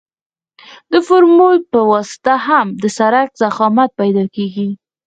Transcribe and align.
د 0.91 0.93
فورمول 1.07 1.57
په 1.71 1.79
واسطه 1.91 2.33
هم 2.47 2.67
د 2.81 2.83
سرک 2.97 3.29
ضخامت 3.41 3.89
پیدا 4.01 4.23
کیږي 4.35 4.69